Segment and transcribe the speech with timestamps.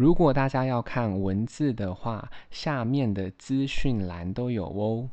[0.00, 5.10] 如果大家要看文字的话，下面的资讯栏都有哦。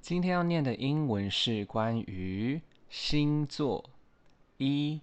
[0.00, 3.88] 今天要念的英文是关于星座：
[4.56, 5.00] 一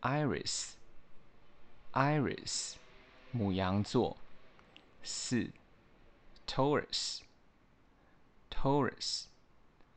[0.00, 2.76] ，Iris，Iris，
[3.32, 4.16] 母羊座；
[5.02, 5.52] 四
[6.46, 9.24] ，Taurus，Taurus，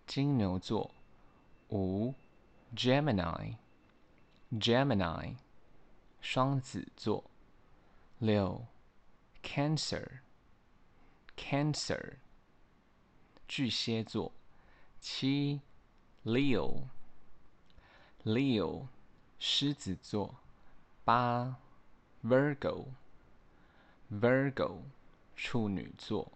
[0.05, 0.91] 金牛座。
[1.69, 2.13] 五
[2.75, 5.37] ，Gemini，Gemini，
[6.21, 7.23] 双子座。
[8.19, 8.67] 六
[9.41, 12.17] ，Cancer，Cancer，
[13.47, 14.31] 巨蟹座。
[15.01, 15.61] 七
[16.23, 16.85] ，Leo，Leo，
[19.39, 20.35] 狮子座。
[21.03, 21.57] 八
[22.23, 22.89] ，Virgo
[24.21, 24.83] Virgo，
[25.35, 26.31] 处女座。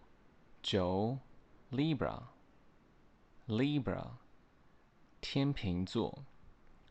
[0.63, 1.19] 九
[1.71, 4.13] ，Libra，Libra。
[5.21, 6.23] 天秤座，